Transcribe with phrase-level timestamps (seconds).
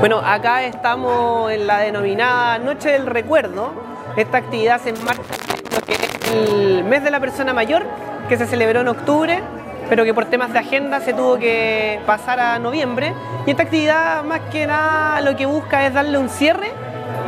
[0.00, 3.70] Bueno, acá estamos en la denominada Noche del Recuerdo.
[4.16, 7.84] Esta actividad se enmarca en que el mes de la persona mayor,
[8.28, 9.40] que se celebró en octubre,
[9.88, 13.14] pero que por temas de agenda se tuvo que pasar a noviembre.
[13.46, 16.72] Y esta actividad más que nada lo que busca es darle un cierre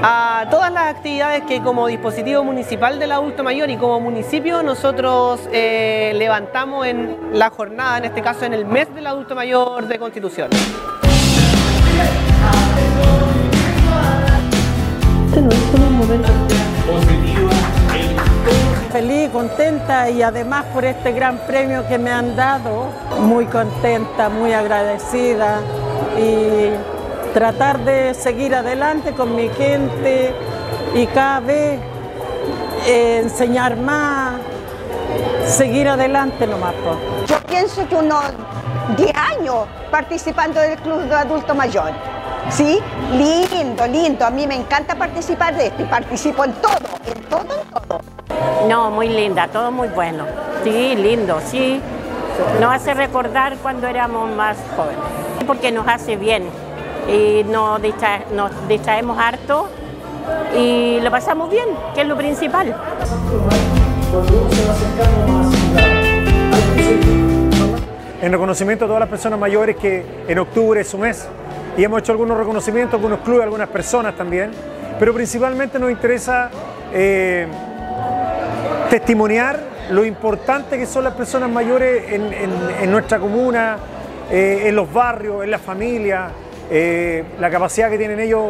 [0.03, 5.41] a todas las actividades que como dispositivo municipal del adulto mayor y como municipio nosotros
[5.53, 9.99] eh, levantamos en la jornada, en este caso en el mes del adulto mayor de
[9.99, 10.49] Constitución.
[18.91, 22.87] Feliz, contenta y además por este gran premio que me han dado,
[23.21, 25.61] muy contenta, muy agradecida
[26.19, 27.00] y
[27.33, 30.33] tratar de seguir adelante con mi gente
[30.95, 31.81] y cada vez
[32.87, 34.35] eh, enseñar más,
[35.47, 36.75] seguir adelante nomás.
[36.75, 36.97] po.
[37.27, 38.25] Yo pienso que unos
[38.97, 41.93] 10 años participando del Club de Adulto Mayor.
[42.49, 42.81] ¿Sí?
[43.13, 44.25] Lindo, lindo.
[44.25, 46.73] A mí me encanta participar de esto y participo en todo,
[47.07, 48.01] en todo, en todo.
[48.69, 50.25] No, muy linda, todo muy bueno.
[50.65, 51.81] Sí, lindo, sí.
[52.61, 56.45] Nos hace recordar cuando éramos más jóvenes, porque nos hace bien
[57.09, 59.69] y nos, distra- nos distraemos harto
[60.57, 62.75] y lo pasamos bien, que es lo principal.
[68.23, 71.27] en reconocimiento a todas las personas mayores que en octubre es su mes
[71.77, 74.51] y hemos hecho algunos reconocimientos, algunos clubes, algunas personas también,
[74.99, 76.51] pero principalmente nos interesa
[76.93, 77.47] eh,
[78.91, 79.59] testimoniar
[79.91, 83.79] lo importante que son las personas mayores en nuestra comuna,
[84.31, 86.29] eh, en los barrios, en la familia,
[86.71, 88.47] eh, la capacidad que tienen ellos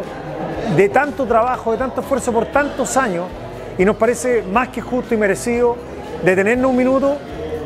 [0.75, 3.25] de tanto trabajo, de tanto esfuerzo por tantos años
[3.77, 5.75] y nos parece más que justo y merecido
[6.23, 7.17] detenernos un minuto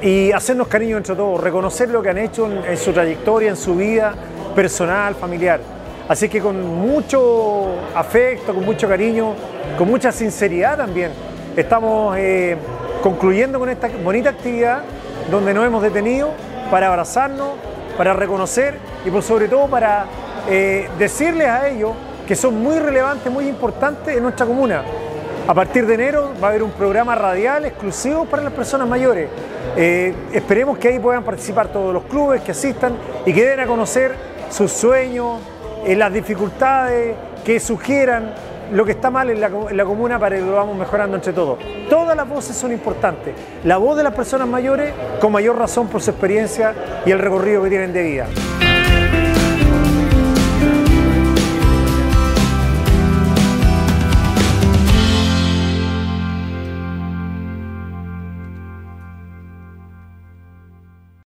[0.02, 3.76] y hacernos cariño entre todos, reconocer lo que han hecho en, su trayectoria, en su
[3.76, 4.14] vida
[4.56, 5.60] personal, familiar.
[6.08, 9.34] Así que con mucho afecto, con mucho cariño,
[9.78, 11.12] con mucha sinceridad también,
[11.58, 12.56] estamos eh,
[13.02, 14.84] concluyendo con esta bonita actividad
[15.32, 16.30] donde nos hemos detenido
[16.70, 17.50] para abrazarnos,
[17.98, 20.06] para reconocer y por sobre todo para
[20.48, 21.92] eh, decirles a ellos
[22.28, 24.84] que son muy relevantes, muy importantes en nuestra comuna.
[25.48, 29.30] A partir de enero va a haber un programa radial exclusivo para las personas mayores.
[29.78, 32.96] Eh, esperemos que ahí puedan participar todos los clubes que asistan
[33.26, 34.16] y que den a conocer
[34.50, 35.40] sus sueños,
[35.86, 38.34] eh, las dificultades, que sugieran
[38.72, 41.32] lo que está mal en la, en la comuna para que lo vamos mejorando entre
[41.32, 41.60] todos.
[41.90, 43.36] Todas las voces son importantes.
[43.64, 46.74] La voz de las personas mayores con mayor razón por su experiencia
[47.06, 48.26] y el recorrido que tienen de vida.